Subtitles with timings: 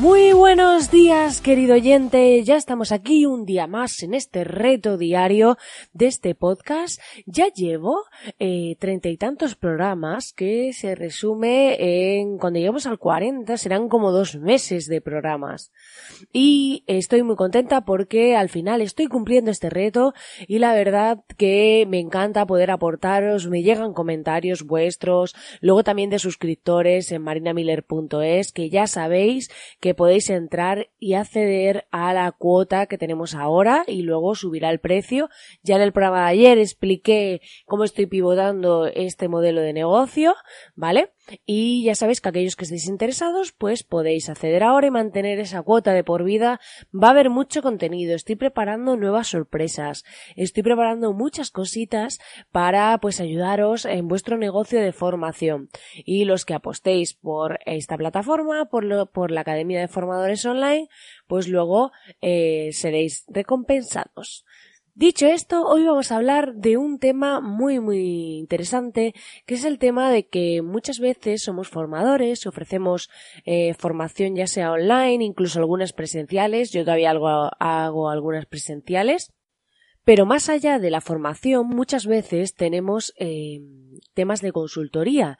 [0.00, 2.42] Muy buenos días, querido oyente.
[2.42, 5.58] Ya estamos aquí un día más en este reto diario
[5.92, 6.98] de este podcast.
[7.26, 8.04] Ya llevo
[8.38, 11.76] eh, treinta y tantos programas que se resume
[12.18, 15.70] en cuando lleguemos al 40 serán como dos meses de programas.
[16.32, 20.14] Y estoy muy contenta porque al final estoy cumpliendo este reto
[20.48, 23.48] y la verdad que me encanta poder aportaros.
[23.48, 30.30] Me llegan comentarios vuestros, luego también de suscriptores en marinamiller.es que ya sabéis que podéis
[30.30, 35.28] entrar y acceder a la cuota que tenemos ahora y luego subirá el precio.
[35.62, 40.34] Ya en el programa de ayer expliqué cómo estoy pivotando este modelo de negocio,
[40.74, 41.12] ¿vale?
[41.46, 45.62] Y ya sabéis que aquellos que estéis interesados, pues podéis acceder ahora y mantener esa
[45.62, 46.60] cuota de por vida.
[46.92, 48.14] Va a haber mucho contenido.
[48.14, 50.04] Estoy preparando nuevas sorpresas.
[50.36, 52.18] Estoy preparando muchas cositas
[52.50, 55.68] para pues ayudaros en vuestro negocio de formación.
[56.04, 60.88] Y los que apostéis por esta plataforma, por, lo, por la Academia de Formadores Online,
[61.26, 64.44] pues luego eh, seréis recompensados.
[64.94, 69.14] Dicho esto, hoy vamos a hablar de un tema muy muy interesante,
[69.46, 73.08] que es el tema de que muchas veces somos formadores, ofrecemos
[73.44, 79.32] eh, formación ya sea online, incluso algunas presenciales, yo todavía algo, hago algunas presenciales,
[80.04, 83.60] pero más allá de la formación, muchas veces tenemos eh,
[84.14, 85.38] temas de consultoría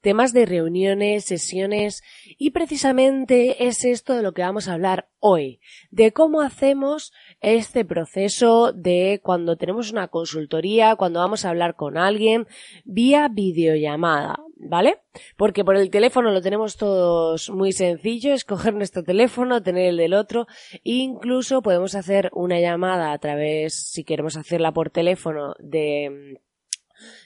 [0.00, 2.02] temas de reuniones, sesiones
[2.38, 7.84] y precisamente es esto de lo que vamos a hablar hoy, de cómo hacemos este
[7.84, 12.46] proceso de cuando tenemos una consultoría, cuando vamos a hablar con alguien
[12.84, 14.98] vía videollamada, ¿vale?
[15.36, 20.14] Porque por el teléfono lo tenemos todos muy sencillo, escoger nuestro teléfono, tener el del
[20.14, 20.46] otro,
[20.82, 26.40] incluso podemos hacer una llamada a través, si queremos hacerla por teléfono, de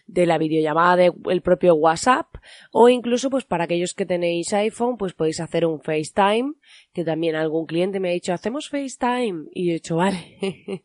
[0.07, 2.27] de la videollamada del propio WhatsApp
[2.73, 6.55] o incluso pues para aquellos que tenéis iPhone pues podéis hacer un FaceTime
[6.93, 10.39] que también algún cliente me ha dicho hacemos FaceTime y he dicho vale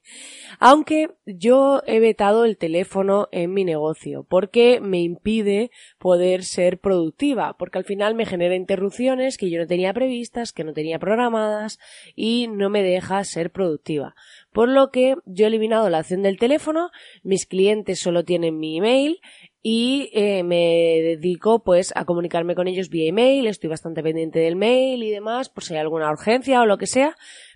[0.59, 7.55] aunque yo he vetado el teléfono en mi negocio porque me impide poder ser productiva
[7.57, 11.79] porque al final me genera interrupciones que yo no tenía previstas que no tenía programadas
[12.15, 14.15] y no me deja ser productiva.
[14.51, 16.89] Por lo que yo he eliminado la opción del teléfono,
[17.23, 19.19] mis clientes solo tienen mi email
[19.61, 24.55] y eh, me dedico pues a comunicarme con ellos vía email, estoy bastante pendiente del
[24.55, 27.15] mail y demás por si hay alguna urgencia o lo que sea,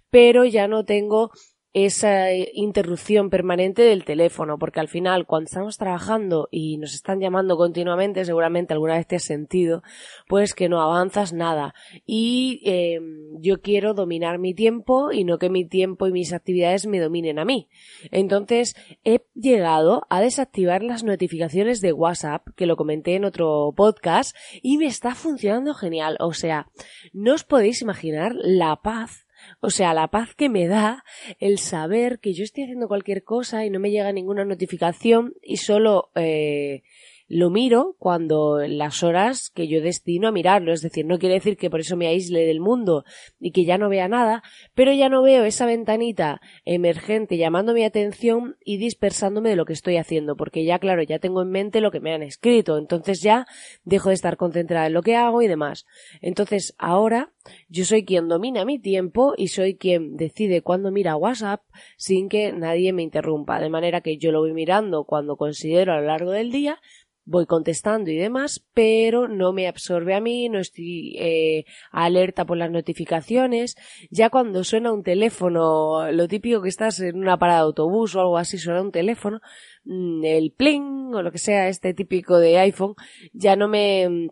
[0.10, 1.32] pero ya no tengo
[1.74, 7.58] esa interrupción permanente del teléfono, porque al final cuando estamos trabajando y nos están llamando
[7.58, 9.82] continuamente, seguramente alguna vez te has sentido,
[10.28, 11.74] pues que no avanzas nada.
[12.06, 13.00] Y eh,
[13.40, 17.40] yo quiero dominar mi tiempo y no que mi tiempo y mis actividades me dominen
[17.40, 17.70] a mí.
[18.12, 24.36] Entonces he llegado a desactivar las notificaciones de WhatsApp, que lo comenté en otro podcast,
[24.62, 26.18] y me está funcionando genial.
[26.20, 26.68] O sea,
[27.14, 29.23] no os podéis imaginar la paz
[29.60, 31.04] o sea, la paz que me da
[31.40, 35.58] el saber que yo estoy haciendo cualquier cosa y no me llega ninguna notificación y
[35.58, 36.84] solo eh,
[37.28, 40.74] lo miro cuando las horas que yo destino a mirarlo.
[40.74, 43.06] Es decir, no quiere decir que por eso me aísle del mundo
[43.40, 47.84] y que ya no vea nada, pero ya no veo esa ventanita emergente llamando mi
[47.84, 51.82] atención y dispersándome de lo que estoy haciendo, porque ya, claro, ya tengo en mente
[51.82, 52.78] lo que me han escrito.
[52.78, 53.48] Entonces ya
[53.84, 55.86] dejo de estar concentrada en lo que hago y demás.
[56.22, 57.34] Entonces ahora
[57.68, 61.62] yo soy quien domina mi tiempo y soy quien decide cuándo mira WhatsApp
[61.98, 63.60] sin que nadie me interrumpa.
[63.60, 66.80] De manera que yo lo voy mirando cuando considero a lo largo del día
[67.26, 72.58] voy contestando y demás, pero no me absorbe a mí, no estoy eh, alerta por
[72.58, 73.76] las notificaciones.
[74.10, 78.22] Ya cuando suena un teléfono, lo típico que estás en una parada de autobús o
[78.22, 79.40] algo así, suena un teléfono,
[79.86, 82.96] mm, el pling o lo que sea, este típico de iPhone,
[83.34, 84.30] ya no me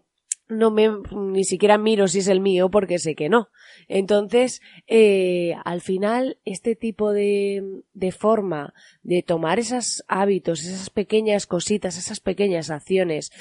[0.52, 3.50] no me ni siquiera miro si es el mío porque sé que no.
[3.88, 7.64] Entonces, eh, al final, este tipo de,
[7.94, 13.32] de forma de tomar esos hábitos, esas pequeñas cositas, esas pequeñas acciones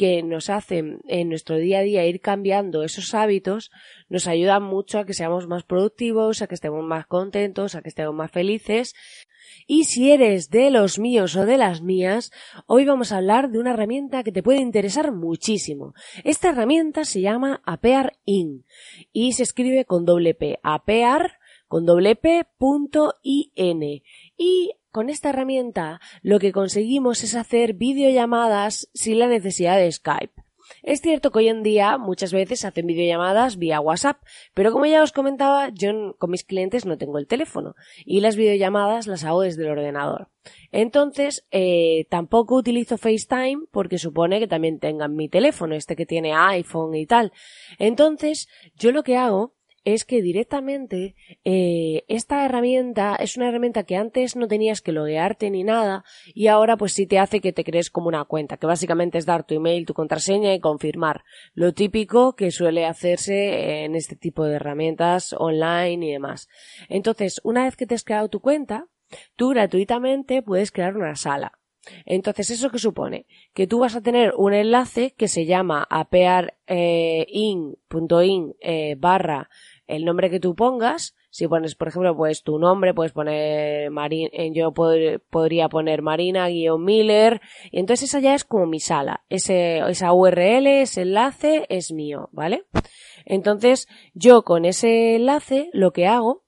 [0.00, 3.70] que nos hacen en nuestro día a día ir cambiando esos hábitos,
[4.08, 7.90] nos ayudan mucho a que seamos más productivos, a que estemos más contentos, a que
[7.90, 8.94] estemos más felices
[9.66, 12.32] y si eres de los míos o de las mías,
[12.66, 15.92] hoy vamos a hablar de una herramienta que te puede interesar muchísimo.
[16.24, 18.64] Esta herramienta se llama Apear In
[19.12, 20.58] y se escribe con doble P.
[20.62, 21.32] Apear
[21.68, 24.02] con doble p punto in.
[24.38, 30.32] Y con esta herramienta lo que conseguimos es hacer videollamadas sin la necesidad de Skype.
[30.82, 34.22] Es cierto que hoy en día muchas veces hacen videollamadas vía WhatsApp,
[34.54, 38.36] pero como ya os comentaba, yo con mis clientes no tengo el teléfono y las
[38.36, 40.28] videollamadas las hago desde el ordenador.
[40.72, 46.34] Entonces, eh, tampoco utilizo FaceTime porque supone que también tengan mi teléfono, este que tiene
[46.34, 47.32] iPhone y tal.
[47.78, 49.54] Entonces, yo lo que hago
[49.84, 55.50] es que directamente eh, esta herramienta es una herramienta que antes no tenías que loguearte
[55.50, 58.66] ni nada y ahora pues sí te hace que te crees como una cuenta, que
[58.66, 61.24] básicamente es dar tu email, tu contraseña y confirmar.
[61.54, 66.48] Lo típico que suele hacerse en este tipo de herramientas online y demás.
[66.88, 68.86] Entonces, una vez que te has creado tu cuenta,
[69.36, 71.59] tú gratuitamente puedes crear una sala.
[72.04, 73.26] Entonces, ¿eso qué supone?
[73.54, 76.54] Que tú vas a tener un enlace que se llama apearin.in
[78.60, 79.48] eh, barra
[79.86, 84.30] el nombre que tú pongas, si pones, por ejemplo, pues tu nombre, puedes poner Marina,
[84.32, 87.40] eh, yo podría poner Marina-Miller,
[87.70, 89.24] y entonces esa ya es como mi sala.
[89.28, 92.64] Ese, esa URL, ese enlace es mío, ¿vale?
[93.24, 96.44] Entonces, yo con ese enlace lo que hago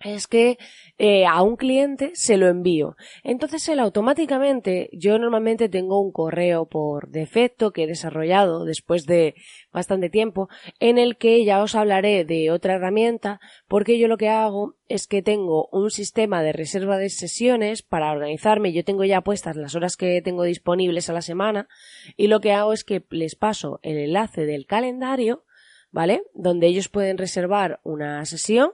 [0.00, 0.58] es que
[0.96, 2.96] eh, a un cliente se lo envío.
[3.24, 9.34] Entonces él automáticamente, yo normalmente tengo un correo por defecto que he desarrollado después de
[9.72, 10.48] bastante tiempo,
[10.78, 15.06] en el que ya os hablaré de otra herramienta, porque yo lo que hago es
[15.06, 19.74] que tengo un sistema de reserva de sesiones para organizarme, yo tengo ya puestas las
[19.74, 21.68] horas que tengo disponibles a la semana,
[22.16, 25.44] y lo que hago es que les paso el enlace del calendario,
[25.90, 26.22] ¿vale?
[26.34, 28.72] Donde ellos pueden reservar una sesión,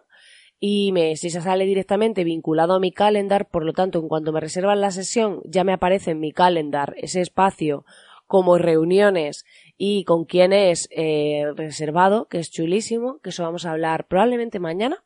[0.66, 4.32] y me, si se sale directamente vinculado a mi calendar, por lo tanto, en cuanto
[4.32, 7.84] me reservan la sesión, ya me aparece en mi calendar ese espacio
[8.26, 9.44] como reuniones
[9.76, 14.58] y con quién es eh, reservado, que es chulísimo, que eso vamos a hablar probablemente
[14.58, 15.04] mañana.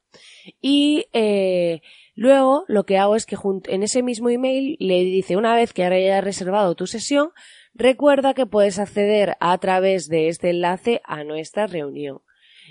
[0.60, 1.80] Y eh,
[2.14, 5.82] luego lo que hago es que en ese mismo email le dice una vez que
[5.82, 7.30] haya reservado tu sesión,
[7.74, 12.20] recuerda que puedes acceder a través de este enlace a nuestra reunión.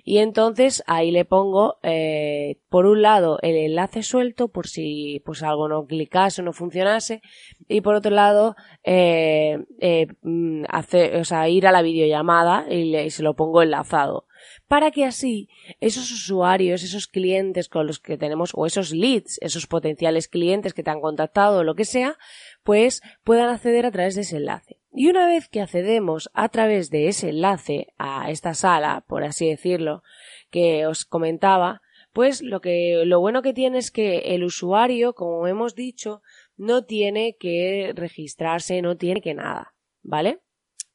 [0.09, 5.44] Y entonces ahí le pongo, eh, por un lado, el enlace suelto por si pues
[5.44, 7.21] algo no clicase o no funcionase.
[7.68, 8.56] Y por otro lado,
[8.86, 13.62] eh, eh, mm, hace, o sea, ir a la videollamada y, y se lo pongo
[13.62, 14.27] enlazado
[14.69, 15.50] para que así
[15.81, 20.83] esos usuarios, esos clientes con los que tenemos, o esos leads, esos potenciales clientes que
[20.83, 22.18] te han contactado o lo que sea,
[22.63, 24.77] pues puedan acceder a través de ese enlace.
[24.99, 29.47] Y una vez que accedemos a través de ese enlace a esta sala, por así
[29.47, 30.01] decirlo,
[30.49, 31.83] que os comentaba,
[32.13, 36.23] pues lo que, lo bueno que tiene es que el usuario, como hemos dicho,
[36.55, 40.39] no tiene que registrarse, no tiene que nada, ¿vale?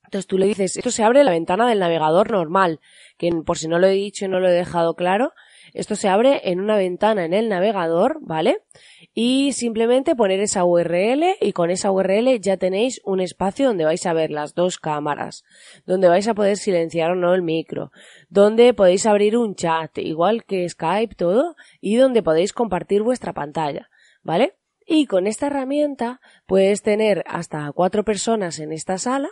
[0.02, 2.80] Entonces tú le dices, esto se abre la ventana del navegador normal,
[3.18, 5.32] que por si no lo he dicho y no lo he dejado claro,
[5.74, 8.58] esto se abre en una ventana en el navegador, ¿vale?
[9.14, 14.04] Y simplemente poner esa URL y con esa URL ya tenéis un espacio donde vais
[14.06, 15.44] a ver las dos cámaras,
[15.86, 17.92] donde vais a poder silenciar o no el micro,
[18.28, 23.90] donde podéis abrir un chat, igual que Skype, todo, y donde podéis compartir vuestra pantalla,
[24.22, 24.56] ¿vale?
[24.86, 29.28] Y con esta herramienta puedes tener hasta cuatro personas en esta sala,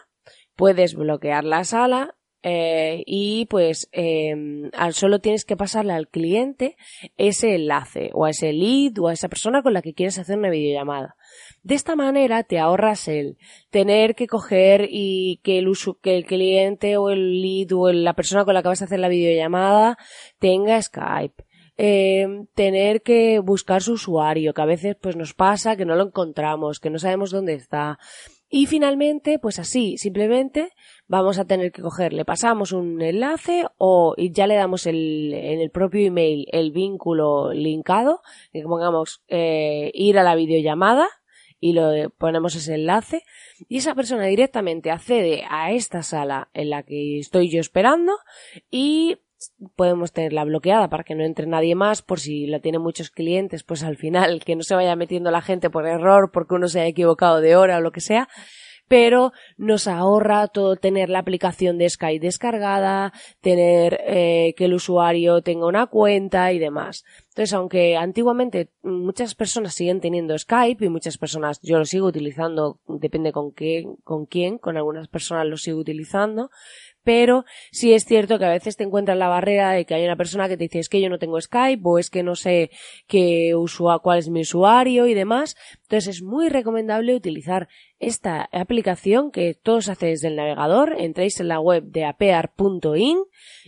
[0.56, 4.34] puedes bloquear la sala eh, y pues eh,
[4.92, 6.76] solo tienes que pasarle al cliente
[7.19, 10.38] ese enlace o a ese lead o a esa persona con la que quieres hacer
[10.38, 11.16] una videollamada.
[11.62, 13.37] De esta manera te ahorras el
[13.68, 15.70] tener que coger y que el,
[16.02, 19.00] que el cliente o el lead o la persona con la que vas a hacer
[19.00, 19.99] la videollamada
[20.38, 21.44] tenga Skype.
[21.82, 26.08] Eh, tener que buscar su usuario, que a veces pues nos pasa que no lo
[26.08, 27.99] encontramos, que no sabemos dónde está.
[28.50, 30.72] Y finalmente, pues así, simplemente
[31.06, 35.62] vamos a tener que coger, le pasamos un enlace o ya le damos el, en
[35.62, 38.20] el propio email el vínculo linkado,
[38.52, 41.08] que pongamos eh, ir a la videollamada
[41.60, 43.22] y lo ponemos ese enlace
[43.70, 48.12] y esa persona directamente accede a esta sala en la que estoy yo esperando
[48.70, 49.16] y
[49.76, 53.62] podemos tenerla bloqueada para que no entre nadie más por si la tiene muchos clientes
[53.62, 56.80] pues al final que no se vaya metiendo la gente por error porque uno se
[56.80, 58.28] haya equivocado de hora o lo que sea
[58.90, 65.42] pero nos ahorra todo tener la aplicación de Skype descargada, tener eh, que el usuario
[65.42, 67.04] tenga una cuenta y demás.
[67.28, 72.80] Entonces, aunque antiguamente muchas personas siguen teniendo Skype y muchas personas yo lo sigo utilizando,
[72.88, 76.50] depende con qué, con quién, con algunas personas lo sigo utilizando,
[77.02, 80.16] pero sí es cierto que a veces te encuentras la barrera de que hay una
[80.16, 82.71] persona que te dice es que yo no tengo Skype o es que no sé
[83.07, 83.54] qué
[84.02, 85.57] cuál es mi usuario y demás.
[85.83, 90.97] Entonces es muy recomendable utilizar esta aplicación que todo se hace desde el navegador.
[90.99, 93.19] Entréis en la web de apear.in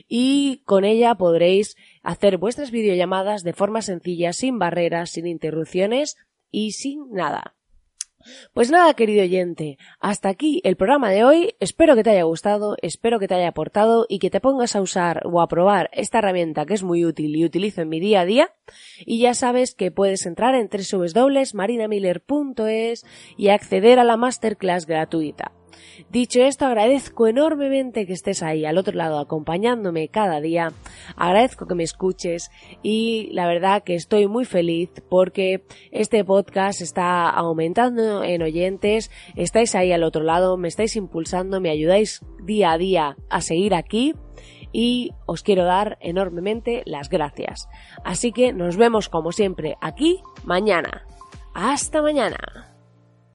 [0.09, 6.17] y con ella podréis hacer vuestras videollamadas de forma sencilla, sin barreras, sin interrupciones
[6.51, 7.55] y sin nada.
[8.53, 11.55] Pues nada, querido oyente, hasta aquí el programa de hoy.
[11.61, 14.81] Espero que te haya gustado, espero que te haya aportado y que te pongas a
[14.81, 18.23] usar o a probar esta herramienta que es muy útil y utilizo en mi día
[18.23, 18.53] a día.
[19.05, 23.05] Y ya sabes que puedes entrar en www.marinamiller.es
[23.37, 25.53] y acceder a la masterclass gratuita.
[26.11, 30.73] Dicho esto, agradezco enormemente que estés ahí al otro lado acompañándome cada día.
[31.17, 32.51] Agradezco que me escuches
[32.83, 39.11] y la verdad que estoy muy feliz porque este podcast está aumentando en oyentes.
[39.37, 43.75] Estáis ahí al otro lado, me estáis impulsando, me ayudáis día a día a seguir
[43.75, 44.15] aquí
[44.73, 47.69] y os quiero dar enormemente las gracias.
[48.05, 51.07] Así que nos vemos como siempre aquí mañana.
[51.55, 52.72] Hasta mañana.